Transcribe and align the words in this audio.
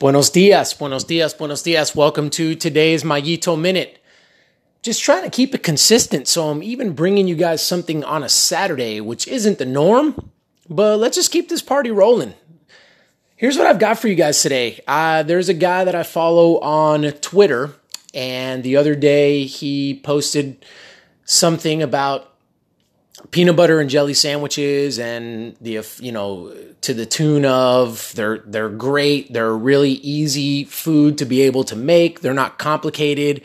Buenos 0.00 0.30
dias, 0.30 0.74
buenos 0.74 1.04
dias, 1.04 1.34
buenos 1.34 1.62
dias. 1.62 1.94
Welcome 1.94 2.28
to 2.30 2.56
today's 2.56 3.04
Mayito 3.04 3.56
Minute. 3.58 4.02
Just 4.82 5.00
trying 5.00 5.22
to 5.22 5.30
keep 5.30 5.54
it 5.54 5.62
consistent, 5.62 6.26
so 6.26 6.48
I'm 6.48 6.64
even 6.64 6.94
bringing 6.94 7.28
you 7.28 7.36
guys 7.36 7.62
something 7.64 8.02
on 8.02 8.24
a 8.24 8.28
Saturday, 8.28 9.00
which 9.00 9.28
isn't 9.28 9.58
the 9.58 9.64
norm, 9.64 10.32
but 10.68 10.98
let's 10.98 11.16
just 11.16 11.30
keep 11.30 11.48
this 11.48 11.62
party 11.62 11.92
rolling. 11.92 12.34
Here's 13.36 13.56
what 13.56 13.68
I've 13.68 13.78
got 13.78 14.00
for 14.00 14.08
you 14.08 14.16
guys 14.16 14.42
today. 14.42 14.80
Uh, 14.84 15.22
there's 15.22 15.48
a 15.48 15.54
guy 15.54 15.84
that 15.84 15.94
I 15.94 16.02
follow 16.02 16.58
on 16.58 17.02
Twitter, 17.20 17.72
and 18.12 18.64
the 18.64 18.76
other 18.76 18.96
day 18.96 19.44
he 19.44 20.00
posted 20.02 20.66
something 21.24 21.84
about 21.84 22.33
peanut 23.30 23.56
butter 23.56 23.80
and 23.80 23.88
jelly 23.88 24.14
sandwiches 24.14 24.98
and 24.98 25.56
the 25.60 25.86
you 26.00 26.12
know 26.12 26.54
to 26.80 26.92
the 26.92 27.06
tune 27.06 27.44
of 27.44 28.12
they're 28.14 28.38
they're 28.38 28.68
great. 28.68 29.32
They're 29.32 29.54
really 29.54 29.92
easy 29.92 30.64
food 30.64 31.18
to 31.18 31.24
be 31.24 31.42
able 31.42 31.64
to 31.64 31.76
make. 31.76 32.20
They're 32.20 32.34
not 32.34 32.58
complicated. 32.58 33.42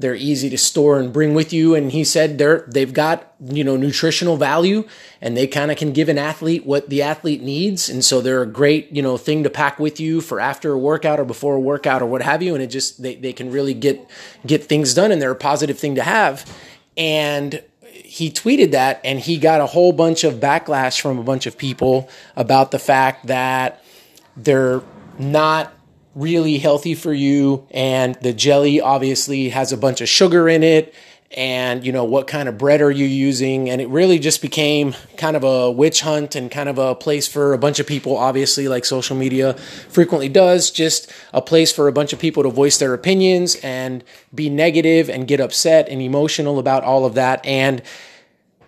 They're 0.00 0.14
easy 0.14 0.48
to 0.50 0.58
store 0.58 1.00
and 1.00 1.12
bring 1.12 1.34
with 1.34 1.52
you. 1.52 1.74
And 1.74 1.90
he 1.90 2.04
said 2.04 2.38
they're 2.38 2.64
they've 2.68 2.92
got 2.92 3.34
you 3.44 3.64
know 3.64 3.76
nutritional 3.76 4.36
value 4.36 4.86
and 5.20 5.36
they 5.36 5.48
kind 5.48 5.72
of 5.72 5.76
can 5.76 5.92
give 5.92 6.08
an 6.08 6.18
athlete 6.18 6.64
what 6.64 6.88
the 6.88 7.02
athlete 7.02 7.42
needs. 7.42 7.88
And 7.88 8.04
so 8.04 8.20
they're 8.20 8.42
a 8.42 8.46
great 8.46 8.92
you 8.92 9.02
know 9.02 9.16
thing 9.16 9.42
to 9.42 9.50
pack 9.50 9.80
with 9.80 9.98
you 9.98 10.20
for 10.20 10.38
after 10.38 10.72
a 10.72 10.78
workout 10.78 11.18
or 11.18 11.24
before 11.24 11.56
a 11.56 11.60
workout 11.60 12.02
or 12.02 12.06
what 12.06 12.22
have 12.22 12.42
you. 12.42 12.54
And 12.54 12.62
it 12.62 12.68
just 12.68 13.02
they, 13.02 13.16
they 13.16 13.32
can 13.32 13.50
really 13.50 13.74
get 13.74 14.08
get 14.46 14.64
things 14.64 14.94
done 14.94 15.10
and 15.10 15.20
they're 15.20 15.32
a 15.32 15.36
positive 15.36 15.78
thing 15.78 15.96
to 15.96 16.02
have. 16.04 16.48
And 16.96 17.62
he 18.08 18.30
tweeted 18.30 18.70
that 18.70 19.02
and 19.04 19.20
he 19.20 19.36
got 19.36 19.60
a 19.60 19.66
whole 19.66 19.92
bunch 19.92 20.24
of 20.24 20.36
backlash 20.36 20.98
from 20.98 21.18
a 21.18 21.22
bunch 21.22 21.44
of 21.44 21.58
people 21.58 22.08
about 22.36 22.70
the 22.70 22.78
fact 22.78 23.26
that 23.26 23.84
they're 24.34 24.80
not 25.18 25.74
really 26.14 26.56
healthy 26.56 26.94
for 26.94 27.12
you 27.12 27.66
and 27.70 28.14
the 28.22 28.32
jelly 28.32 28.80
obviously 28.80 29.50
has 29.50 29.72
a 29.72 29.76
bunch 29.76 30.00
of 30.00 30.08
sugar 30.08 30.48
in 30.48 30.62
it 30.62 30.94
and 31.36 31.84
you 31.84 31.92
know 31.92 32.04
what 32.04 32.26
kind 32.26 32.48
of 32.48 32.56
bread 32.56 32.80
are 32.80 32.90
you 32.90 33.04
using? 33.04 33.68
And 33.68 33.80
it 33.80 33.88
really 33.88 34.18
just 34.18 34.40
became 34.40 34.94
kind 35.16 35.36
of 35.36 35.44
a 35.44 35.70
witch 35.70 36.00
hunt 36.00 36.34
and 36.34 36.50
kind 36.50 36.68
of 36.68 36.78
a 36.78 36.94
place 36.94 37.28
for 37.28 37.52
a 37.52 37.58
bunch 37.58 37.78
of 37.78 37.86
people 37.86 38.16
obviously 38.16 38.66
like 38.66 38.84
social 38.84 39.16
media 39.16 39.54
frequently 39.90 40.28
does 40.28 40.70
just 40.70 41.12
a 41.34 41.42
place 41.42 41.70
for 41.70 41.86
a 41.86 41.92
bunch 41.92 42.12
of 42.12 42.18
people 42.18 42.42
to 42.44 42.50
voice 42.50 42.78
their 42.78 42.94
opinions 42.94 43.56
and 43.56 44.02
be 44.34 44.48
negative 44.48 45.10
and 45.10 45.28
get 45.28 45.40
upset 45.40 45.88
and 45.88 46.00
emotional 46.00 46.58
about 46.58 46.82
all 46.82 47.04
of 47.04 47.14
that. 47.14 47.44
And 47.44 47.82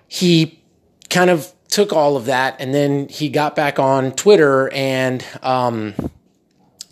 he 0.07 0.63
kind 1.09 1.31
of 1.31 1.53
took 1.69 1.93
all 1.93 2.17
of 2.17 2.27
that 2.27 2.57
and 2.61 2.75
then 2.75 3.09
he 3.09 3.29
got 3.29 3.57
back 3.57 3.79
on 3.79 4.13
Twitter 4.13 4.69
and 4.71 5.25
um, 5.43 5.95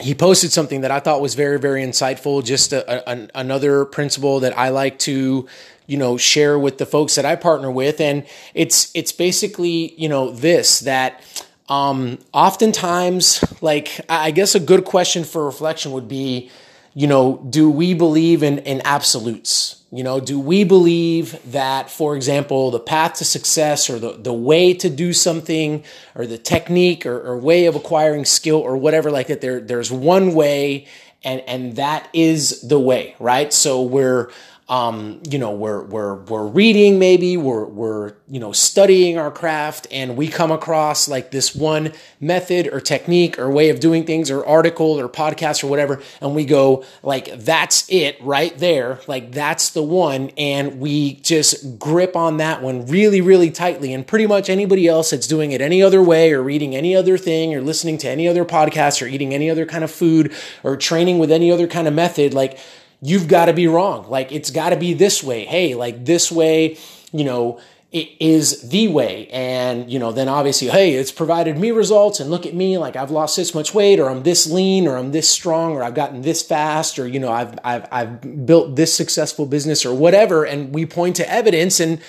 he 0.00 0.14
posted 0.14 0.52
something 0.52 0.82
that 0.82 0.90
I 0.90 1.00
thought 1.00 1.20
was 1.20 1.34
very, 1.34 1.58
very 1.58 1.82
insightful. 1.82 2.44
Just 2.44 2.72
a, 2.72 3.10
a, 3.10 3.28
another 3.34 3.84
principle 3.84 4.40
that 4.40 4.56
I 4.56 4.68
like 4.68 4.98
to, 5.00 5.48
you 5.86 5.96
know, 5.96 6.16
share 6.16 6.58
with 6.58 6.78
the 6.78 6.86
folks 6.86 7.16
that 7.16 7.24
I 7.24 7.36
partner 7.36 7.70
with, 7.70 8.00
and 8.00 8.24
it's 8.54 8.90
it's 8.94 9.12
basically 9.12 9.94
you 9.96 10.08
know 10.08 10.30
this 10.30 10.80
that 10.80 11.22
um, 11.68 12.18
oftentimes, 12.32 13.44
like 13.60 14.00
I 14.08 14.30
guess 14.30 14.54
a 14.54 14.60
good 14.60 14.84
question 14.84 15.24
for 15.24 15.44
reflection 15.44 15.92
would 15.92 16.08
be, 16.08 16.50
you 16.94 17.06
know, 17.06 17.44
do 17.48 17.70
we 17.70 17.94
believe 17.94 18.42
in 18.42 18.58
in 18.60 18.80
absolutes? 18.84 19.82
You 19.90 20.04
know, 20.04 20.20
do 20.20 20.38
we 20.38 20.64
believe 20.64 21.38
that, 21.50 21.90
for 21.90 22.14
example, 22.14 22.70
the 22.70 22.80
path 22.80 23.14
to 23.14 23.24
success 23.24 23.88
or 23.88 23.98
the, 23.98 24.12
the 24.12 24.34
way 24.34 24.74
to 24.74 24.90
do 24.90 25.14
something 25.14 25.82
or 26.14 26.26
the 26.26 26.36
technique 26.36 27.06
or, 27.06 27.18
or 27.18 27.38
way 27.38 27.64
of 27.64 27.74
acquiring 27.74 28.26
skill 28.26 28.56
or 28.56 28.76
whatever 28.76 29.10
like 29.10 29.28
that, 29.28 29.40
there, 29.40 29.60
there's 29.60 29.90
one 29.90 30.34
way 30.34 30.86
and, 31.24 31.40
and 31.46 31.76
that 31.76 32.08
is 32.12 32.60
the 32.60 32.78
way, 32.78 33.16
right? 33.18 33.50
So 33.50 33.82
we're, 33.82 34.30
um, 34.68 35.22
you 35.26 35.38
know, 35.38 35.52
we're, 35.52 35.82
we're, 35.82 36.14
we're 36.14 36.46
reading 36.46 36.98
maybe, 36.98 37.38
we're, 37.38 37.64
we're, 37.64 38.12
you 38.28 38.38
know, 38.38 38.52
studying 38.52 39.16
our 39.16 39.30
craft 39.30 39.86
and 39.90 40.14
we 40.14 40.28
come 40.28 40.50
across 40.50 41.08
like 41.08 41.30
this 41.30 41.54
one 41.54 41.94
method 42.20 42.68
or 42.68 42.78
technique 42.78 43.38
or 43.38 43.50
way 43.50 43.70
of 43.70 43.80
doing 43.80 44.04
things 44.04 44.30
or 44.30 44.44
article 44.44 45.00
or 45.00 45.08
podcast 45.08 45.64
or 45.64 45.68
whatever. 45.68 46.02
And 46.20 46.34
we 46.34 46.44
go 46.44 46.84
like, 47.02 47.38
that's 47.38 47.86
it 47.88 48.18
right 48.20 48.56
there. 48.58 49.00
Like 49.06 49.32
that's 49.32 49.70
the 49.70 49.82
one. 49.82 50.32
And 50.36 50.80
we 50.80 51.14
just 51.14 51.78
grip 51.78 52.14
on 52.14 52.36
that 52.36 52.60
one 52.62 52.84
really, 52.84 53.22
really 53.22 53.50
tightly. 53.50 53.94
And 53.94 54.06
pretty 54.06 54.26
much 54.26 54.50
anybody 54.50 54.86
else 54.86 55.10
that's 55.10 55.26
doing 55.26 55.52
it 55.52 55.62
any 55.62 55.82
other 55.82 56.02
way 56.02 56.30
or 56.30 56.42
reading 56.42 56.76
any 56.76 56.94
other 56.94 57.16
thing 57.16 57.54
or 57.54 57.62
listening 57.62 57.96
to 57.98 58.08
any 58.10 58.28
other 58.28 58.44
podcast 58.44 59.00
or 59.00 59.06
eating 59.06 59.32
any 59.32 59.48
other 59.48 59.64
kind 59.64 59.82
of 59.82 59.90
food 59.90 60.30
or 60.62 60.76
training 60.76 61.18
with 61.18 61.32
any 61.32 61.50
other 61.50 61.66
kind 61.66 61.88
of 61.88 61.94
method, 61.94 62.34
like, 62.34 62.58
you've 63.00 63.28
got 63.28 63.46
to 63.46 63.52
be 63.52 63.66
wrong. 63.66 64.08
Like 64.08 64.32
it's 64.32 64.50
got 64.50 64.70
to 64.70 64.76
be 64.76 64.94
this 64.94 65.22
way. 65.22 65.44
Hey, 65.44 65.74
like 65.74 66.04
this 66.04 66.32
way, 66.32 66.76
you 67.12 67.24
know, 67.24 67.60
it 67.90 68.10
is 68.20 68.68
the 68.68 68.88
way. 68.88 69.28
And, 69.28 69.90
you 69.90 69.98
know, 69.98 70.12
then 70.12 70.28
obviously, 70.28 70.68
hey, 70.68 70.92
it's 70.92 71.10
provided 71.10 71.56
me 71.56 71.70
results 71.70 72.20
and 72.20 72.30
look 72.30 72.44
at 72.44 72.54
me, 72.54 72.76
like 72.76 72.96
I've 72.96 73.10
lost 73.10 73.36
this 73.36 73.54
much 73.54 73.72
weight 73.72 73.98
or 73.98 74.10
I'm 74.10 74.24
this 74.24 74.46
lean 74.46 74.86
or 74.86 74.98
I'm 74.98 75.12
this 75.12 75.30
strong 75.30 75.72
or 75.72 75.82
I've 75.82 75.94
gotten 75.94 76.20
this 76.20 76.42
fast 76.42 76.98
or, 76.98 77.08
you 77.08 77.18
know, 77.18 77.32
I've, 77.32 77.58
I've, 77.64 77.88
I've 77.90 78.46
built 78.46 78.76
this 78.76 78.92
successful 78.92 79.46
business 79.46 79.86
or 79.86 79.94
whatever. 79.94 80.44
And 80.44 80.74
we 80.74 80.84
point 80.84 81.16
to 81.16 81.30
evidence 81.30 81.80
and 81.80 82.00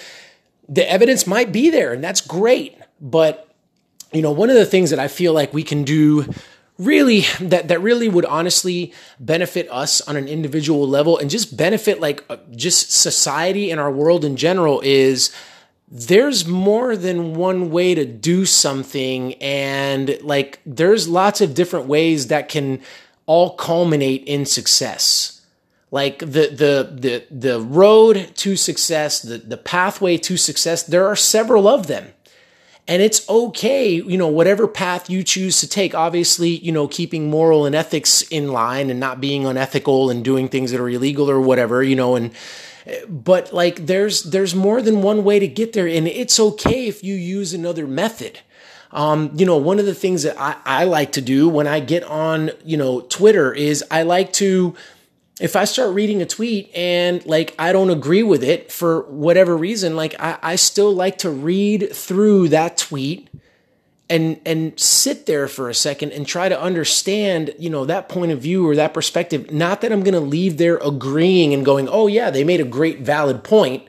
the 0.67 0.89
evidence 0.91 1.25
might 1.25 1.53
be 1.53 1.69
there 1.69 1.93
and 1.93 2.03
that's 2.03 2.21
great. 2.21 2.77
But, 2.99 3.49
you 4.11 4.21
know, 4.21 4.31
one 4.31 4.49
of 4.49 4.57
the 4.57 4.65
things 4.65 4.89
that 4.89 4.99
I 4.99 5.07
feel 5.07 5.31
like 5.31 5.53
we 5.53 5.63
can 5.63 5.83
do 5.83 6.25
really 6.79 7.25
that 7.41 7.67
that 7.67 7.81
really 7.81 8.09
would 8.09 8.25
honestly 8.25 8.93
benefit 9.19 9.69
us 9.69 10.01
on 10.01 10.15
an 10.15 10.27
individual 10.27 10.87
level 10.87 11.17
and 11.17 11.29
just 11.29 11.55
benefit 11.55 11.99
like 11.99 12.23
uh, 12.29 12.37
just 12.55 12.91
society 12.91 13.69
and 13.69 13.79
our 13.79 13.91
world 13.91 14.25
in 14.25 14.35
general 14.37 14.81
is 14.81 15.31
there's 15.91 16.47
more 16.47 16.95
than 16.95 17.33
one 17.33 17.69
way 17.69 17.93
to 17.93 18.05
do 18.05 18.45
something 18.45 19.33
and 19.35 20.17
like 20.21 20.59
there's 20.65 21.07
lots 21.07 21.41
of 21.41 21.53
different 21.53 21.87
ways 21.87 22.27
that 22.27 22.47
can 22.47 22.81
all 23.25 23.55
culminate 23.55 24.23
in 24.23 24.45
success. 24.45 25.41
Like 25.91 26.19
the 26.19 26.25
the 26.25 26.89
the 26.91 27.23
the 27.29 27.59
road 27.59 28.31
to 28.35 28.55
success 28.55 29.21
the 29.21 29.39
the 29.39 29.57
pathway 29.57 30.17
to 30.17 30.37
success 30.37 30.83
there 30.83 31.07
are 31.07 31.15
several 31.15 31.67
of 31.67 31.87
them 31.87 32.13
and 32.89 33.03
it's 33.03 33.29
okay, 33.29 33.91
you 33.91 34.17
know, 34.17 34.27
whatever 34.27 34.67
path 34.67 35.11
you 35.11 35.23
choose 35.23 35.59
to 35.59 35.69
take. 35.69 35.93
Obviously, 35.93 36.49
you 36.49 36.71
know, 36.71 36.87
keeping 36.87 37.29
moral 37.29 37.67
and 37.67 37.75
ethics 37.75 38.23
in 38.23 38.51
line 38.51 38.89
and 38.89 38.99
not 38.99 39.21
being 39.21 39.45
unethical 39.45 40.09
and 40.09 40.25
doing 40.25 40.49
things 40.49 40.71
that 40.71 40.81
are 40.81 40.89
illegal 40.89 41.29
or 41.29 41.39
whatever, 41.39 41.83
you 41.83 41.95
know, 41.95 42.15
and 42.15 42.31
but 43.07 43.53
like 43.53 43.85
there's 43.85 44.23
there's 44.23 44.55
more 44.55 44.81
than 44.81 45.03
one 45.03 45.23
way 45.23 45.37
to 45.37 45.47
get 45.47 45.73
there 45.73 45.87
and 45.87 46.07
it's 46.07 46.39
okay 46.39 46.87
if 46.87 47.03
you 47.03 47.13
use 47.13 47.53
another 47.53 47.85
method 47.85 48.39
um, 48.91 49.31
you 49.35 49.45
know 49.45 49.57
one 49.57 49.79
of 49.79 49.85
the 49.85 49.93
things 49.93 50.23
that 50.23 50.39
I, 50.39 50.55
I 50.65 50.83
like 50.85 51.11
to 51.11 51.21
do 51.21 51.47
when 51.47 51.67
i 51.67 51.79
get 51.79 52.03
on 52.03 52.49
you 52.63 52.77
know 52.77 53.01
twitter 53.01 53.53
is 53.53 53.83
i 53.91 54.03
like 54.03 54.33
to 54.33 54.75
if 55.39 55.55
I 55.55 55.65
start 55.65 55.93
reading 55.93 56.21
a 56.21 56.25
tweet 56.25 56.69
and 56.75 57.25
like 57.25 57.55
I 57.57 57.71
don't 57.71 57.89
agree 57.89 58.23
with 58.23 58.43
it 58.43 58.71
for 58.71 59.03
whatever 59.03 59.55
reason, 59.55 59.95
like 59.95 60.15
I, 60.19 60.37
I 60.41 60.55
still 60.55 60.93
like 60.93 61.19
to 61.19 61.29
read 61.29 61.93
through 61.93 62.49
that 62.49 62.77
tweet 62.77 63.29
and 64.09 64.39
and 64.45 64.77
sit 64.77 65.27
there 65.27 65.47
for 65.47 65.69
a 65.69 65.73
second 65.73 66.11
and 66.11 66.27
try 66.27 66.49
to 66.49 66.59
understand, 66.59 67.55
you 67.57 67.69
know, 67.69 67.85
that 67.85 68.09
point 68.09 68.31
of 68.31 68.41
view 68.41 68.67
or 68.67 68.75
that 68.75 68.93
perspective. 68.93 69.51
Not 69.51 69.81
that 69.81 69.91
I'm 69.91 70.03
gonna 70.03 70.19
leave 70.19 70.57
there 70.57 70.77
agreeing 70.77 71.53
and 71.53 71.65
going, 71.65 71.87
oh 71.87 72.07
yeah, 72.07 72.29
they 72.29 72.43
made 72.43 72.59
a 72.59 72.65
great 72.65 72.99
valid 72.99 73.43
point, 73.43 73.87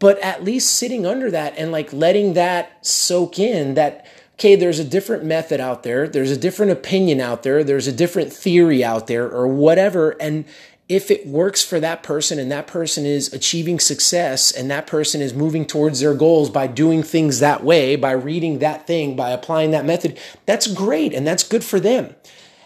but 0.00 0.18
at 0.18 0.42
least 0.42 0.72
sitting 0.72 1.06
under 1.06 1.30
that 1.30 1.54
and 1.56 1.70
like 1.70 1.92
letting 1.92 2.34
that 2.34 2.84
soak 2.84 3.38
in 3.38 3.74
that 3.74 4.06
okay, 4.38 4.54
there's 4.54 4.78
a 4.78 4.84
different 4.84 5.24
method 5.24 5.60
out 5.60 5.82
there, 5.82 6.06
there's 6.06 6.30
a 6.30 6.36
different 6.36 6.72
opinion 6.72 7.20
out 7.20 7.42
there, 7.42 7.64
there's 7.64 7.86
a 7.86 7.92
different 7.92 8.32
theory 8.32 8.84
out 8.84 9.06
there, 9.06 9.30
or 9.30 9.48
whatever. 9.48 10.10
And 10.20 10.44
if 10.88 11.10
it 11.10 11.26
works 11.26 11.64
for 11.64 11.80
that 11.80 12.02
person 12.02 12.38
and 12.38 12.52
that 12.52 12.66
person 12.66 13.04
is 13.04 13.32
achieving 13.32 13.80
success 13.80 14.52
and 14.52 14.70
that 14.70 14.86
person 14.86 15.20
is 15.20 15.34
moving 15.34 15.66
towards 15.66 16.00
their 16.00 16.14
goals 16.14 16.48
by 16.48 16.66
doing 16.66 17.02
things 17.02 17.40
that 17.40 17.64
way, 17.64 17.96
by 17.96 18.12
reading 18.12 18.60
that 18.60 18.86
thing, 18.86 19.16
by 19.16 19.30
applying 19.30 19.72
that 19.72 19.84
method, 19.84 20.18
that's 20.44 20.66
great 20.66 21.12
and 21.12 21.26
that's 21.26 21.42
good 21.42 21.64
for 21.64 21.80
them. 21.80 22.14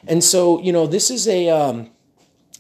And 0.07 0.23
so, 0.23 0.61
you 0.61 0.73
know, 0.73 0.87
this 0.87 1.11
is 1.11 1.29
a, 1.29 1.49
um, 1.49 1.91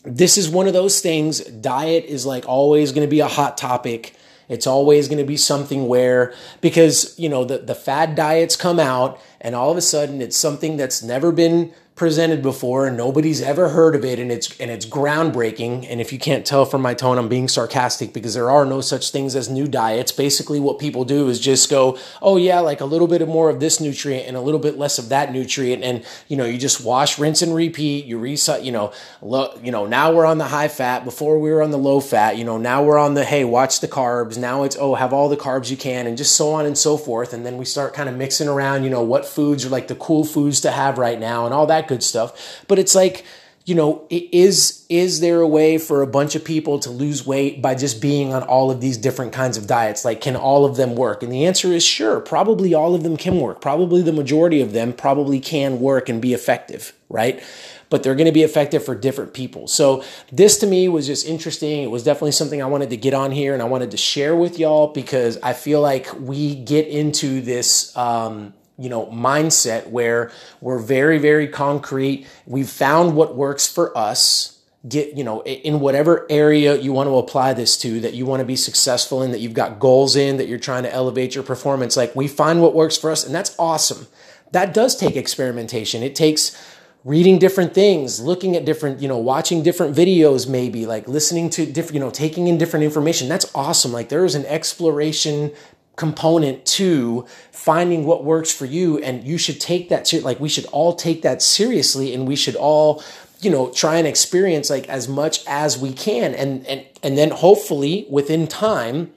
this 0.05 0.39
is 0.39 0.49
one 0.49 0.67
of 0.67 0.73
those 0.73 1.01
things. 1.01 1.41
Diet 1.41 2.05
is 2.05 2.25
like 2.25 2.49
always 2.49 2.93
going 2.93 3.07
to 3.07 3.11
be 3.11 3.21
a 3.21 3.29
hot 3.29 3.59
topic. 3.59 4.15
It's 4.51 4.67
always 4.67 5.09
going 5.09 5.19
to 5.19 5.25
be 5.25 5.37
something 5.37 5.87
where, 5.87 6.35
because, 6.61 7.19
you 7.19 7.29
know, 7.29 7.45
the, 7.45 7.59
the 7.59 7.75
fad 7.75 8.17
diets 8.17 8.57
come 8.57 8.81
out 8.81 9.19
and 9.41 9.55
all 9.55 9.71
of 9.71 9.77
a 9.77 9.81
sudden 9.81 10.21
it's 10.21 10.37
something 10.37 10.77
that's 10.77 11.03
never 11.03 11.33
been 11.33 11.73
presented 12.01 12.41
before 12.41 12.87
and 12.87 12.97
nobody's 12.97 13.43
ever 13.43 13.69
heard 13.69 13.95
of 13.95 14.07
it 14.07 14.19
and 14.19 14.33
it's 14.33 14.59
and 14.59 14.71
it's 14.71 14.87
groundbreaking. 14.87 15.87
And 15.87 16.01
if 16.01 16.15
you 16.15 16.19
can't 16.19 16.47
tell 16.47 16.65
from 16.65 16.81
my 16.81 16.95
tone 16.95 17.19
I'm 17.19 17.29
being 17.29 17.47
sarcastic 17.47 18.15
because 18.15 18.33
there 18.33 18.51
are 18.51 18.65
no 18.65 18.81
such 18.81 19.11
things 19.11 19.37
as 19.37 19.51
new 19.51 19.69
diets. 19.69 20.11
Basically 20.11 20.59
what 20.59 20.79
people 20.79 21.05
do 21.05 21.29
is 21.29 21.39
just 21.39 21.69
go 21.69 21.99
oh 22.23 22.39
yeah 22.39 22.61
like 22.61 22.81
a 22.81 22.87
little 22.87 23.07
bit 23.07 23.29
more 23.29 23.51
of 23.51 23.61
this 23.61 23.83
nutrient 23.83 24.27
and 24.27 24.35
a 24.35 24.41
little 24.41 24.59
bit 24.59 24.79
less 24.79 24.99
of 24.99 25.11
that 25.11 25.31
nutrient. 25.31 25.85
And 25.85 26.03
you 26.27 26.39
know 26.39 26.47
you 26.47 26.57
just 26.57 26.83
wash 26.83 27.19
rinse 27.19 27.43
and 27.43 27.55
repeat. 27.55 28.07
You 28.07 28.17
reset 28.17 28.65
you 28.65 28.73
know 28.73 28.95
lo, 29.21 29.61
you 29.63 29.71
know 29.71 29.85
now 29.85 30.11
we're 30.11 30.25
on 30.25 30.39
the 30.39 30.49
high 30.49 30.69
fat. 30.69 31.05
Before 31.05 31.39
we 31.39 31.51
were 31.51 31.63
on 31.63 31.71
the 31.71 31.77
low 31.77 32.01
fat 32.01 32.39
you 32.39 32.45
know 32.45 32.57
now 32.57 32.83
we're 32.83 32.97
on 32.97 33.13
the 33.13 33.27
hey 33.27 33.45
watch 33.45 33.81
the 33.81 33.89
carbs. 33.89 34.39
Now 34.39 34.63
it's 34.63 34.77
oh 34.81 34.95
have 34.95 35.13
all 35.13 35.29
the 35.29 35.37
carbs 35.37 35.71
you 35.71 35.77
can 35.77 36.07
and 36.07 36.17
just 36.17 36.35
so 36.35 36.51
on 36.55 36.65
and 36.65 36.79
so 36.79 36.97
forth. 36.97 37.35
And 37.35 37.45
then 37.45 37.59
we 37.59 37.67
start 37.67 37.93
kind 37.93 38.09
of 38.09 38.17
mixing 38.17 38.49
around 38.49 38.85
you 38.85 38.89
know 38.89 39.03
what 39.03 39.27
foods 39.27 39.67
are 39.67 39.69
like 39.69 39.89
the 39.89 39.97
cool 39.97 40.25
foods 40.25 40.63
to 40.63 40.71
have 40.71 40.97
right 40.97 41.21
now 41.21 41.45
and 41.45 41.53
all 41.53 41.67
that 41.67 41.90
good 41.91 42.03
stuff. 42.03 42.65
But 42.69 42.79
it's 42.79 42.95
like, 42.95 43.27
you 43.67 43.75
know, 43.75 44.07
is 44.11 44.87
is 44.89 45.21
there 45.21 45.41
a 45.41 45.47
way 45.47 45.77
for 45.77 46.01
a 46.01 46.07
bunch 46.07 46.35
of 46.35 46.45
people 46.45 46.79
to 46.81 46.91
lose 46.91 47.27
weight 47.27 47.61
by 47.61 47.75
just 47.75 48.01
being 48.01 48.33
on 48.33 48.43
all 48.43 48.71
of 48.71 48.81
these 48.81 48.97
different 48.97 49.33
kinds 49.33 49.59
of 49.59 49.67
diets? 49.67 50.05
Like, 50.05 50.23
can 50.23 50.35
all 50.35 50.65
of 50.65 50.77
them 50.77 50.95
work? 50.95 51.23
And 51.23 51.31
the 51.31 51.45
answer 51.45 51.69
is 51.69 51.85
sure. 51.85 52.21
Probably 52.21 52.73
all 52.73 52.95
of 52.95 53.03
them 53.03 53.17
can 53.19 53.39
work. 53.39 53.61
Probably 53.61 54.01
the 54.01 54.13
majority 54.13 54.63
of 54.63 54.73
them 54.73 54.95
probably 54.95 55.41
can 55.41 55.79
work 55.79 56.09
and 56.09 56.23
be 56.23 56.33
effective, 56.33 56.95
right? 57.11 57.43
But 57.91 58.03
they're 58.03 58.15
going 58.15 58.27
to 58.27 58.33
be 58.33 58.45
effective 58.45 58.85
for 58.85 58.95
different 58.95 59.35
people. 59.35 59.67
So 59.67 60.03
this 60.33 60.59
to 60.59 60.67
me 60.67 60.89
was 60.89 61.07
just 61.07 61.27
interesting. 61.27 61.83
It 61.83 61.91
was 61.91 62.03
definitely 62.03 62.33
something 62.33 62.63
I 62.63 62.67
wanted 62.67 62.91
to 62.91 62.97
get 62.97 63.15
on 63.15 63.31
here 63.31 63.53
and 63.53 63.63
I 63.63 63.67
wanted 63.67 63.91
to 63.91 63.97
share 63.97 64.35
with 64.35 64.59
y'all 64.59 64.89
because 64.89 65.39
I 65.43 65.53
feel 65.53 65.81
like 65.81 66.09
we 66.19 66.55
get 66.55 66.87
into 66.87 67.41
this. 67.43 67.95
Um, 67.97 68.55
you 68.81 68.89
know 68.89 69.07
mindset 69.07 69.89
where 69.89 70.33
we're 70.61 70.79
very 70.79 71.19
very 71.19 71.47
concrete. 71.47 72.27
We've 72.47 72.69
found 72.69 73.15
what 73.15 73.37
works 73.37 73.67
for 73.67 73.97
us. 73.97 74.57
Get 74.89 75.15
you 75.15 75.25
know 75.25 75.43
in 75.43 75.79
whatever 75.81 76.27
area 76.31 76.75
you 76.75 76.93
want 76.93 77.09
to 77.09 77.19
apply 77.19 77.53
this 77.53 77.77
to 77.79 78.01
that 78.01 78.15
you 78.15 78.25
want 78.25 78.41
to 78.41 78.47
be 78.47 78.57
successful 78.57 79.23
in 79.23 79.31
that 79.33 79.41
you've 79.41 79.53
got 79.53 79.79
goals 79.79 80.17
in 80.17 80.39
that 80.39 80.49
you're 80.49 80.59
trying 80.59 80.85
to 80.85 80.93
elevate 80.93 81.35
your 81.35 81.45
performance 81.45 81.99
like 81.99 82.17
we 82.17 82.27
find 82.27 82.63
what 82.63 82.75
works 82.75 82.97
for 82.97 83.11
us 83.11 83.25
and 83.25 83.35
that's 83.35 83.55
awesome. 83.59 84.07
That 84.53 84.73
does 84.73 84.97
take 84.97 85.17
experimentation. 85.17 86.03
It 86.03 86.15
takes 86.15 86.57
reading 87.05 87.39
different 87.39 87.73
things 87.73 88.21
looking 88.21 88.57
at 88.57 88.65
different 88.65 89.01
you 89.01 89.09
know 89.09 89.19
watching 89.19 89.63
different 89.63 89.95
videos 89.95 90.49
maybe 90.49 90.85
like 90.85 91.09
listening 91.09 91.49
to 91.49 91.65
different 91.65 91.95
you 91.95 92.01
know 92.01 92.11
taking 92.11 92.49
in 92.49 92.57
different 92.57 92.85
information. 92.85 93.29
That's 93.29 93.51
awesome. 93.55 93.93
Like 93.93 94.09
there 94.09 94.25
is 94.25 94.35
an 94.35 94.47
exploration 94.47 95.53
component 96.01 96.65
to 96.65 97.27
finding 97.53 98.07
what 98.07 98.25
works 98.25 98.51
for 98.51 98.65
you 98.65 98.97
and 99.01 99.23
you 99.23 99.37
should 99.37 99.61
take 99.61 99.91
that 99.91 100.09
ser- 100.09 100.23
like 100.23 100.41
we 100.41 100.49
should 100.49 100.65
all 100.73 100.95
take 100.95 101.21
that 101.21 101.43
seriously 101.43 102.15
and 102.15 102.27
we 102.27 102.35
should 102.35 102.57
all 102.57 103.05
you 103.43 103.51
know 103.51 103.71
try 103.71 103.97
and 103.97 104.07
experience 104.07 104.71
like 104.71 104.89
as 104.89 105.07
much 105.09 105.45
as 105.47 105.77
we 105.77 105.93
can 105.93 106.35
and 106.35 106.67
and 106.67 106.87
and 107.03 107.19
then 107.19 107.31
hopefully 107.31 108.07
within 108.09 108.47
time 108.47 109.13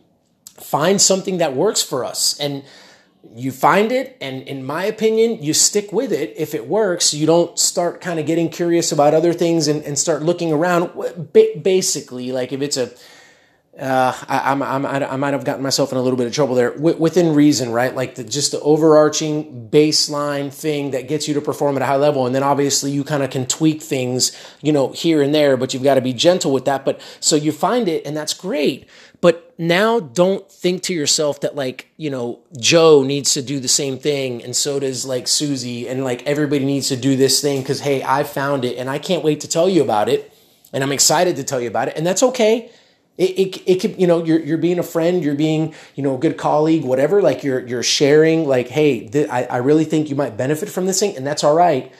find 0.60 1.02
something 1.02 1.38
that 1.38 1.56
works 1.56 1.82
for 1.82 2.04
us. 2.04 2.38
And 2.38 2.64
you 3.34 3.52
find 3.52 3.92
it 3.94 4.18
and 4.20 4.42
in 4.44 4.66
my 4.66 4.84
opinion 4.84 5.42
you 5.42 5.54
stick 5.54 5.94
with 5.94 6.12
it. 6.12 6.34
If 6.36 6.54
it 6.54 6.68
works 6.68 7.14
you 7.14 7.26
don't 7.26 7.58
start 7.58 8.02
kind 8.02 8.20
of 8.20 8.26
getting 8.26 8.50
curious 8.50 8.92
about 8.92 9.14
other 9.14 9.32
things 9.32 9.70
and, 9.70 9.82
and 9.84 9.98
start 9.98 10.22
looking 10.22 10.52
around. 10.52 10.92
Basically 11.32 12.34
like 12.34 12.52
if 12.52 12.62
it's 12.62 12.76
a 12.76 12.92
uh, 13.80 14.16
I, 14.28 14.52
I'm, 14.52 14.62
I'm, 14.62 14.86
I 14.86 15.16
might 15.16 15.34
have 15.34 15.46
gotten 15.46 15.64
myself 15.64 15.92
in 15.92 15.98
a 15.98 16.02
little 16.02 16.18
bit 16.18 16.28
of 16.28 16.34
trouble 16.34 16.54
there 16.54 16.76
w- 16.76 16.96
within 16.96 17.34
reason, 17.34 17.72
right? 17.72 17.96
Like 17.96 18.16
the, 18.16 18.24
just 18.24 18.52
the 18.52 18.60
overarching 18.60 19.68
baseline 19.72 20.54
thing 20.54 20.92
that 20.92 21.08
gets 21.08 21.28
you 21.28 21.34
to 21.34 21.42
perform 21.42 21.76
at 21.76 21.82
a 21.82 21.86
high 21.88 21.96
level. 21.96 22.28
And 22.28 22.36
then 22.36 22.44
obviously 22.44 22.92
you 22.92 23.04
kind 23.04 23.24
of 23.24 23.32
can 23.32 23.48
tweak 23.48 23.82
things, 23.82 24.32
you 24.62 24.72
know, 24.72 24.90
here 24.90 25.24
and 25.24 25.34
there, 25.34 25.58
but 25.58 25.74
you've 25.74 25.82
got 25.82 25.96
to 25.96 26.02
be 26.02 26.14
gentle 26.14 26.52
with 26.52 26.66
that. 26.66 26.86
But 26.86 27.02
so 27.20 27.36
you 27.36 27.52
find 27.52 27.88
it 27.88 28.06
and 28.06 28.16
that's 28.16 28.36
great. 28.36 28.88
But 29.22 29.56
now 29.58 30.00
don't 30.00 30.52
think 30.52 30.84
to 30.84 30.94
yourself 30.94 31.42
that 31.42 31.56
like, 31.56 31.88
you 31.98 32.12
know, 32.12 32.42
Joe 32.60 33.02
needs 33.02 33.34
to 33.34 33.42
do 33.42 33.60
the 33.60 33.68
same 33.68 33.98
thing 33.98 34.44
and 34.44 34.56
so 34.56 34.80
does 34.80 35.04
like 35.04 35.28
Susie 35.28 35.90
and 35.90 36.04
like 36.04 36.22
everybody 36.28 36.64
needs 36.64 36.90
to 36.90 36.96
do 36.96 37.16
this 37.16 37.42
thing 37.42 37.62
because, 37.62 37.80
hey, 37.80 38.04
I 38.04 38.24
found 38.24 38.66
it 38.66 38.78
and 38.78 38.88
I 38.88 39.00
can't 39.00 39.24
wait 39.24 39.40
to 39.42 39.48
tell 39.48 39.68
you 39.68 39.82
about 39.82 40.10
it. 40.10 40.32
And 40.72 40.84
I'm 40.84 40.92
excited 40.92 41.38
to 41.38 41.44
tell 41.44 41.60
you 41.60 41.70
about 41.70 41.88
it. 41.88 41.98
And 41.98 42.06
that's 42.06 42.22
okay 42.22 42.70
it, 43.18 43.30
it, 43.30 43.64
it 43.68 43.80
could, 43.80 44.00
you 44.00 44.08
know, 44.08 44.24
you're, 44.24 44.40
you're 44.40 44.58
being 44.58 44.80
a 44.80 44.84
friend, 44.84 45.24
you're 45.24 45.36
being, 45.36 45.74
you 45.96 46.02
know, 46.02 46.16
a 46.16 46.18
good 46.18 46.38
colleague, 46.38 46.84
whatever, 46.84 47.22
like 47.22 47.44
you're, 47.44 47.66
you're 47.66 47.84
sharing 47.84 48.48
like, 48.48 48.68
Hey, 48.70 49.08
th- 49.08 49.30
I, 49.30 49.44
I 49.44 49.58
really 49.58 49.86
think 49.86 50.10
you 50.10 50.16
might 50.16 50.36
benefit 50.36 50.70
from 50.70 50.88
this 50.88 51.00
thing 51.00 51.16
and 51.16 51.26
that's 51.26 51.44
all 51.44 51.56
right. 51.56 51.92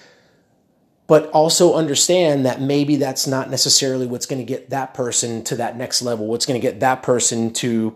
But 1.06 1.30
also 1.30 1.76
understand 1.76 2.46
that 2.46 2.62
maybe 2.62 2.96
that's 2.96 3.28
not 3.28 3.50
necessarily 3.50 4.08
what's 4.08 4.26
going 4.26 4.40
to 4.40 4.46
get 4.46 4.72
that 4.72 4.94
person 4.94 5.44
to 5.44 5.56
that 5.58 5.78
next 5.78 6.02
level. 6.02 6.26
What's 6.26 6.46
going 6.46 6.60
to 6.60 6.66
get 6.66 6.80
that 6.80 7.04
person 7.04 7.54
to, 7.56 7.96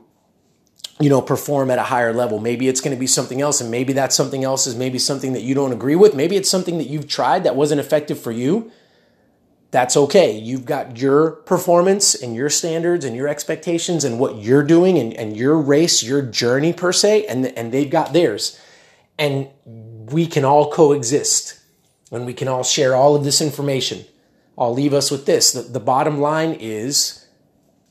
you 0.99 1.09
know, 1.09 1.21
perform 1.21 1.71
at 1.71 1.79
a 1.79 1.83
higher 1.83 2.13
level. 2.13 2.37
Maybe 2.37 2.67
it's 2.67 2.81
going 2.81 2.95
to 2.95 2.99
be 2.99 3.07
something 3.07 3.41
else. 3.41 3.61
And 3.61 3.71
maybe 3.71 3.93
that 3.93 4.11
something 4.11 4.43
else 4.43 4.67
is 4.67 4.75
maybe 4.75 4.99
something 4.99 5.33
that 5.33 5.41
you 5.41 5.55
don't 5.55 5.71
agree 5.71 5.95
with. 5.95 6.15
Maybe 6.15 6.35
it's 6.35 6.49
something 6.49 6.77
that 6.79 6.89
you've 6.89 7.07
tried 7.07 7.45
that 7.45 7.55
wasn't 7.55 7.79
effective 7.79 8.19
for 8.19 8.31
you 8.31 8.71
that's 9.71 9.97
okay. 9.97 10.37
You've 10.37 10.65
got 10.65 10.97
your 10.97 11.31
performance 11.31 12.15
and 12.15 12.35
your 12.35 12.49
standards 12.49 13.03
and 13.03 13.15
your 13.15 13.27
expectations 13.27 14.03
and 14.03 14.19
what 14.19 14.37
you're 14.37 14.63
doing 14.63 14.97
and, 14.97 15.13
and 15.13 15.35
your 15.35 15.57
race, 15.57 16.03
your 16.03 16.21
journey 16.21 16.71
per 16.71 16.93
se, 16.93 17.25
and, 17.25 17.45
and 17.57 17.71
they've 17.71 17.89
got 17.89 18.13
theirs. 18.13 18.59
And 19.19 19.49
we 19.65 20.25
can 20.25 20.45
all 20.45 20.71
coexist 20.71 21.59
and 22.11 22.25
we 22.25 22.33
can 22.33 22.47
all 22.47 22.63
share 22.63 22.95
all 22.95 23.15
of 23.15 23.23
this 23.23 23.41
information. 23.41 24.05
I'll 24.57 24.73
leave 24.73 24.93
us 24.93 25.11
with 25.11 25.25
this. 25.25 25.51
The, 25.51 25.61
the 25.61 25.79
bottom 25.79 26.19
line 26.19 26.53
is 26.53 27.27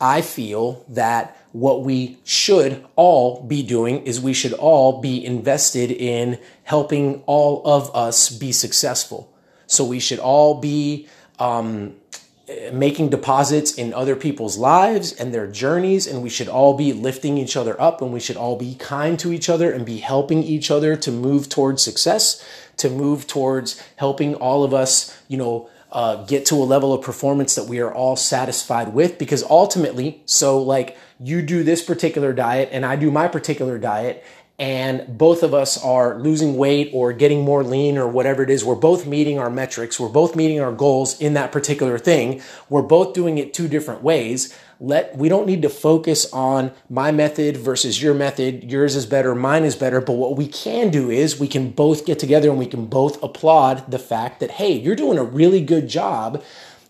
I 0.00 0.22
feel 0.22 0.84
that 0.88 1.36
what 1.52 1.82
we 1.82 2.18
should 2.24 2.84
all 2.96 3.42
be 3.42 3.62
doing 3.62 4.04
is 4.06 4.20
we 4.20 4.34
should 4.34 4.52
all 4.54 5.00
be 5.00 5.24
invested 5.24 5.90
in 5.90 6.38
helping 6.64 7.22
all 7.26 7.62
of 7.64 7.94
us 7.94 8.28
be 8.30 8.52
successful. 8.52 9.32
So 9.66 9.84
we 9.84 10.00
should 10.00 10.18
all 10.18 10.60
be 10.60 11.08
um, 11.38 11.94
making 12.72 13.08
deposits 13.08 13.74
in 13.74 13.92
other 13.92 14.14
people's 14.14 14.56
lives 14.56 15.12
and 15.12 15.34
their 15.34 15.46
journeys, 15.46 16.06
and 16.06 16.22
we 16.22 16.28
should 16.28 16.48
all 16.48 16.74
be 16.74 16.92
lifting 16.92 17.38
each 17.38 17.56
other 17.56 17.80
up, 17.80 18.00
and 18.00 18.12
we 18.12 18.20
should 18.20 18.36
all 18.36 18.56
be 18.56 18.76
kind 18.76 19.18
to 19.18 19.32
each 19.32 19.48
other 19.48 19.72
and 19.72 19.84
be 19.84 19.98
helping 19.98 20.42
each 20.42 20.70
other 20.70 20.94
to 20.96 21.10
move 21.10 21.48
towards 21.48 21.82
success, 21.82 22.44
to 22.76 22.88
move 22.88 23.26
towards 23.26 23.82
helping 23.96 24.34
all 24.34 24.64
of 24.64 24.72
us, 24.72 25.16
you 25.28 25.36
know. 25.36 25.68
Uh, 25.92 26.24
get 26.24 26.44
to 26.44 26.56
a 26.56 26.64
level 26.64 26.92
of 26.92 27.00
performance 27.00 27.54
that 27.54 27.68
we 27.68 27.78
are 27.78 27.94
all 27.94 28.16
satisfied 28.16 28.92
with 28.92 29.18
because 29.18 29.44
ultimately 29.44 30.20
so 30.26 30.60
like 30.60 30.98
you 31.20 31.40
do 31.40 31.62
this 31.62 31.80
particular 31.82 32.32
diet 32.32 32.68
and 32.72 32.84
I 32.84 32.96
do 32.96 33.10
my 33.10 33.28
particular 33.28 33.78
diet 33.78 34.22
and 34.58 35.18
both 35.18 35.42
of 35.42 35.52
us 35.52 35.82
are 35.82 36.18
losing 36.18 36.56
weight 36.56 36.90
or 36.94 37.12
getting 37.12 37.42
more 37.42 37.62
lean 37.62 37.98
or 37.98 38.08
whatever 38.08 38.42
it 38.42 38.48
is, 38.48 38.64
we're 38.64 38.74
both 38.74 39.06
meeting 39.06 39.38
our 39.38 39.50
metrics, 39.50 40.00
we're 40.00 40.08
both 40.08 40.34
meeting 40.34 40.60
our 40.60 40.72
goals 40.72 41.20
in 41.20 41.34
that 41.34 41.52
particular 41.52 41.98
thing. 41.98 42.40
We're 42.70 42.82
both 42.82 43.12
doing 43.12 43.36
it 43.36 43.52
two 43.52 43.68
different 43.68 44.02
ways. 44.02 44.56
Let 44.80 45.16
we 45.16 45.28
don't 45.28 45.46
need 45.46 45.62
to 45.62 45.68
focus 45.68 46.30
on 46.32 46.72
my 46.88 47.10
method 47.10 47.56
versus 47.56 48.02
your 48.02 48.14
method. 48.14 48.70
Yours 48.70 48.94
is 48.94 49.06
better, 49.06 49.34
mine 49.34 49.64
is 49.64 49.76
better, 49.76 50.00
but 50.00 50.14
what 50.14 50.36
we 50.36 50.46
can 50.46 50.90
do 50.90 51.10
is 51.10 51.40
we 51.40 51.48
can 51.48 51.70
both 51.70 52.06
get 52.06 52.18
together 52.18 52.48
and 52.48 52.58
we 52.58 52.66
can 52.66 52.86
both 52.86 53.22
applaud 53.22 53.90
the 53.90 53.98
fact 53.98 54.40
that 54.40 54.52
hey, 54.52 54.72
you're 54.72 54.96
doing 54.96 55.18
a 55.18 55.24
really 55.24 55.60
good 55.60 55.88
job 55.88 56.42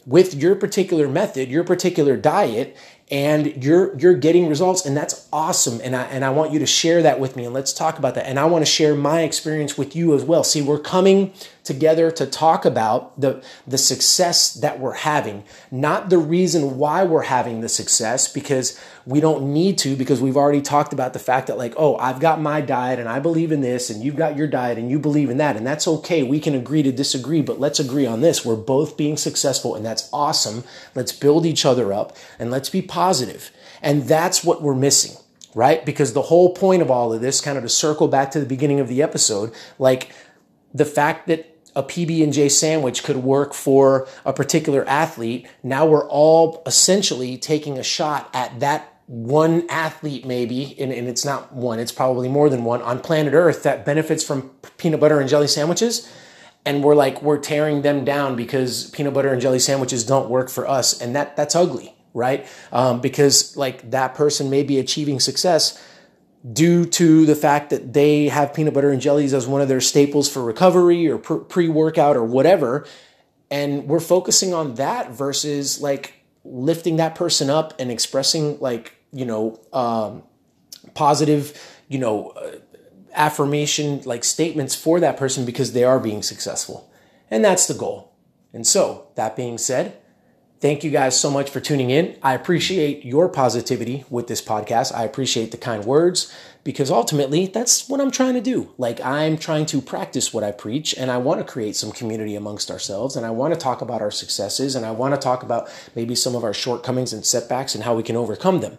with 0.06 0.34
your 0.34 0.54
particular 0.54 1.08
method, 1.08 1.50
your 1.50 1.64
particular 1.64 2.16
diet, 2.16 2.76
and 3.10 3.62
you're 3.62 3.96
you're 3.98 4.14
getting 4.14 4.48
results 4.48 4.84
and 4.84 4.96
that's 4.96 5.28
awesome 5.32 5.80
and 5.84 5.94
I 5.94 6.02
and 6.04 6.24
I 6.24 6.30
want 6.30 6.52
you 6.52 6.58
to 6.58 6.66
share 6.66 7.02
that 7.02 7.20
with 7.20 7.36
me 7.36 7.44
and 7.44 7.54
let's 7.54 7.72
talk 7.72 7.98
about 7.98 8.16
that 8.16 8.26
and 8.26 8.38
I 8.38 8.46
want 8.46 8.64
to 8.64 8.70
share 8.70 8.96
my 8.96 9.20
experience 9.22 9.78
with 9.78 9.94
you 9.94 10.14
as 10.14 10.24
well. 10.24 10.42
See, 10.42 10.60
we're 10.60 10.80
coming 10.80 11.32
together 11.66 12.10
to 12.12 12.26
talk 12.26 12.64
about 12.64 13.20
the 13.20 13.42
the 13.66 13.76
success 13.76 14.54
that 14.54 14.78
we're 14.78 14.94
having, 14.94 15.44
not 15.70 16.08
the 16.08 16.18
reason 16.18 16.78
why 16.78 17.04
we're 17.04 17.22
having 17.22 17.60
the 17.60 17.68
success 17.68 18.32
because 18.32 18.80
we 19.04 19.20
don't 19.20 19.52
need 19.52 19.78
to 19.78 19.94
because 19.96 20.20
we've 20.20 20.36
already 20.36 20.62
talked 20.62 20.92
about 20.92 21.12
the 21.12 21.18
fact 21.18 21.46
that 21.46 21.58
like, 21.58 21.74
oh, 21.76 21.96
I've 21.96 22.20
got 22.20 22.40
my 22.40 22.60
diet 22.60 22.98
and 22.98 23.08
I 23.08 23.20
believe 23.20 23.52
in 23.52 23.60
this 23.60 23.90
and 23.90 24.02
you've 24.02 24.16
got 24.16 24.36
your 24.36 24.46
diet 24.46 24.78
and 24.78 24.90
you 24.90 24.98
believe 24.98 25.30
in 25.30 25.36
that 25.38 25.56
and 25.56 25.66
that's 25.66 25.86
okay. 25.86 26.22
We 26.22 26.40
can 26.40 26.54
agree 26.54 26.82
to 26.82 26.92
disagree, 26.92 27.42
but 27.42 27.60
let's 27.60 27.78
agree 27.78 28.06
on 28.06 28.20
this. 28.20 28.44
We're 28.44 28.56
both 28.56 28.96
being 28.96 29.16
successful 29.16 29.74
and 29.74 29.84
that's 29.84 30.08
awesome. 30.12 30.64
Let's 30.94 31.12
build 31.12 31.44
each 31.44 31.64
other 31.64 31.92
up 31.92 32.16
and 32.38 32.50
let's 32.50 32.70
be 32.70 32.82
positive. 32.82 33.50
And 33.82 34.04
that's 34.04 34.42
what 34.42 34.62
we're 34.62 34.74
missing 34.74 35.16
right? 35.56 35.86
Because 35.86 36.12
the 36.12 36.20
whole 36.20 36.52
point 36.52 36.82
of 36.82 36.90
all 36.90 37.14
of 37.14 37.22
this, 37.22 37.40
kind 37.40 37.56
of 37.56 37.64
to 37.64 37.68
circle 37.70 38.08
back 38.08 38.30
to 38.30 38.38
the 38.38 38.44
beginning 38.44 38.78
of 38.78 38.88
the 38.88 39.02
episode, 39.02 39.54
like 39.78 40.12
the 40.74 40.84
fact 40.84 41.26
that 41.28 41.55
a 41.76 41.82
PB 41.82 42.24
and 42.24 42.32
J 42.32 42.48
sandwich 42.48 43.04
could 43.04 43.18
work 43.18 43.54
for 43.54 44.08
a 44.24 44.32
particular 44.32 44.84
athlete. 44.88 45.46
Now 45.62 45.86
we're 45.86 46.08
all 46.08 46.62
essentially 46.66 47.36
taking 47.36 47.78
a 47.78 47.84
shot 47.84 48.28
at 48.34 48.58
that 48.60 48.94
one 49.06 49.64
athlete 49.68 50.26
maybe 50.26 50.74
and, 50.80 50.92
and, 50.92 51.06
it's 51.06 51.24
not 51.24 51.52
one 51.52 51.78
it's 51.78 51.92
probably 51.92 52.28
more 52.28 52.48
than 52.48 52.64
one 52.64 52.82
on 52.82 52.98
planet 52.98 53.34
earth 53.34 53.62
that 53.62 53.84
benefits 53.84 54.24
from 54.24 54.50
peanut 54.78 54.98
butter 54.98 55.20
and 55.20 55.28
jelly 55.28 55.46
sandwiches. 55.46 56.10
And 56.64 56.82
we're 56.82 56.96
like 56.96 57.22
we're 57.22 57.38
tearing 57.38 57.82
them 57.82 58.04
down 58.04 58.34
because 58.34 58.90
peanut 58.90 59.14
butter 59.14 59.32
and 59.32 59.40
jelly 59.40 59.60
sandwiches 59.60 60.04
don't 60.04 60.28
work 60.28 60.50
for 60.50 60.66
us. 60.66 61.00
And 61.00 61.14
that 61.14 61.36
that's 61.36 61.54
ugly 61.54 61.92
right? 62.16 62.46
Um, 62.72 63.02
because 63.02 63.56
like 63.58 63.90
that 63.90 64.14
person 64.14 64.48
may 64.48 64.62
be 64.62 64.78
achieving 64.78 65.20
success 65.20 65.80
due 66.52 66.84
to 66.84 67.26
the 67.26 67.34
fact 67.34 67.70
that 67.70 67.92
they 67.92 68.28
have 68.28 68.54
peanut 68.54 68.74
butter 68.74 68.90
and 68.90 69.00
jellies 69.00 69.34
as 69.34 69.46
one 69.46 69.60
of 69.60 69.68
their 69.68 69.80
staples 69.80 70.28
for 70.28 70.42
recovery 70.42 71.08
or 71.08 71.18
pre-workout 71.18 72.16
or 72.16 72.24
whatever. 72.24 72.86
And 73.50 73.86
we're 73.88 74.00
focusing 74.00 74.54
on 74.54 74.74
that 74.74 75.10
versus 75.10 75.80
like 75.80 76.24
lifting 76.44 76.96
that 76.96 77.14
person 77.14 77.50
up 77.50 77.74
and 77.78 77.90
expressing 77.90 78.58
like 78.60 78.94
you 79.12 79.24
know 79.24 79.60
um, 79.72 80.22
positive 80.94 81.60
you 81.88 81.98
know 81.98 82.30
uh, 82.30 82.56
affirmation 83.14 84.02
like 84.04 84.22
statements 84.22 84.74
for 84.74 85.00
that 85.00 85.16
person 85.16 85.44
because 85.44 85.72
they 85.72 85.84
are 85.84 85.98
being 85.98 86.22
successful. 86.22 86.90
And 87.30 87.44
that's 87.44 87.66
the 87.66 87.74
goal. 87.74 88.12
And 88.52 88.66
so 88.66 89.08
that 89.16 89.36
being 89.36 89.58
said 89.58 89.98
Thank 90.58 90.84
you 90.84 90.90
guys 90.90 91.20
so 91.20 91.30
much 91.30 91.50
for 91.50 91.60
tuning 91.60 91.90
in. 91.90 92.16
I 92.22 92.32
appreciate 92.32 93.04
your 93.04 93.28
positivity 93.28 94.06
with 94.08 94.26
this 94.26 94.40
podcast. 94.40 94.94
I 94.94 95.04
appreciate 95.04 95.50
the 95.50 95.58
kind 95.58 95.84
words 95.84 96.32
because 96.64 96.90
ultimately 96.90 97.46
that's 97.46 97.90
what 97.90 98.00
I'm 98.00 98.10
trying 98.10 98.32
to 98.34 98.40
do. 98.40 98.72
Like, 98.78 98.98
I'm 99.02 99.36
trying 99.36 99.66
to 99.66 99.82
practice 99.82 100.32
what 100.32 100.42
I 100.42 100.52
preach 100.52 100.94
and 100.96 101.10
I 101.10 101.18
want 101.18 101.40
to 101.40 101.52
create 101.52 101.76
some 101.76 101.92
community 101.92 102.34
amongst 102.36 102.70
ourselves 102.70 103.16
and 103.16 103.26
I 103.26 103.30
want 103.30 103.52
to 103.52 103.60
talk 103.60 103.82
about 103.82 104.00
our 104.00 104.10
successes 104.10 104.74
and 104.74 104.86
I 104.86 104.92
want 104.92 105.14
to 105.14 105.20
talk 105.20 105.42
about 105.42 105.68
maybe 105.94 106.14
some 106.14 106.34
of 106.34 106.42
our 106.42 106.54
shortcomings 106.54 107.12
and 107.12 107.26
setbacks 107.26 107.74
and 107.74 107.84
how 107.84 107.94
we 107.94 108.02
can 108.02 108.16
overcome 108.16 108.60
them. 108.60 108.78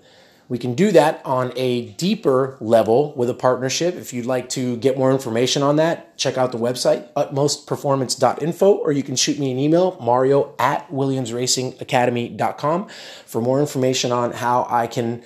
We 0.49 0.57
can 0.57 0.75
do 0.75 0.91
that 0.91 1.21
on 1.25 1.51
a 1.57 1.89
deeper 1.91 2.57
level 2.61 3.13
with 3.15 3.29
a 3.29 3.33
partnership. 3.33 3.95
If 3.95 4.13
you'd 4.13 4.25
like 4.25 4.47
to 4.49 4.77
get 4.77 4.97
more 4.97 5.11
information 5.11 5.61
on 5.61 5.75
that, 5.75 6.17
check 6.17 6.37
out 6.37 6.53
the 6.53 6.57
website, 6.57 7.11
utmostperformance.info, 7.13 8.75
or 8.77 8.93
you 8.93 9.03
can 9.03 9.17
shoot 9.17 9.39
me 9.39 9.51
an 9.51 9.59
email, 9.59 9.97
mario 10.01 10.55
at 10.57 10.89
williamsracingacademy.com, 10.89 12.87
for 13.25 13.41
more 13.41 13.59
information 13.59 14.13
on 14.13 14.31
how 14.31 14.65
I 14.69 14.87
can 14.87 15.21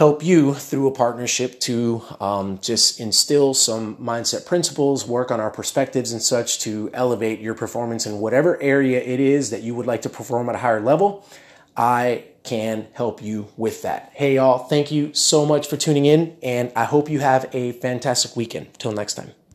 help 0.00 0.24
you 0.24 0.54
through 0.54 0.88
a 0.88 0.92
partnership 0.92 1.60
to 1.60 2.02
um, 2.20 2.58
just 2.62 2.98
instill 2.98 3.52
some 3.52 3.94
mindset 3.98 4.46
principles, 4.46 5.06
work 5.06 5.30
on 5.30 5.38
our 5.38 5.50
perspectives 5.50 6.10
and 6.10 6.22
such 6.22 6.58
to 6.58 6.90
elevate 6.94 7.38
your 7.38 7.54
performance 7.54 8.06
in 8.06 8.18
whatever 8.18 8.60
area 8.62 8.98
it 9.00 9.20
is 9.20 9.50
that 9.50 9.62
you 9.62 9.74
would 9.74 9.86
like 9.86 10.00
to 10.00 10.08
perform 10.08 10.48
at 10.48 10.54
a 10.54 10.58
higher 10.58 10.80
level. 10.80 11.24
I 11.76 12.24
can 12.42 12.88
help 12.94 13.22
you 13.22 13.48
with 13.56 13.82
that. 13.82 14.10
Hey, 14.14 14.36
y'all, 14.36 14.58
thank 14.58 14.90
you 14.90 15.12
so 15.14 15.44
much 15.44 15.66
for 15.68 15.76
tuning 15.76 16.06
in, 16.06 16.36
and 16.42 16.72
I 16.74 16.84
hope 16.84 17.10
you 17.10 17.20
have 17.20 17.48
a 17.52 17.72
fantastic 17.72 18.36
weekend. 18.36 18.74
Till 18.78 18.92
next 18.92 19.14
time. 19.14 19.32